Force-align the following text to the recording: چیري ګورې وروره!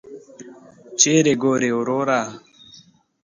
چیري 0.99 1.33
ګورې 1.43 1.69
وروره! 1.75 2.21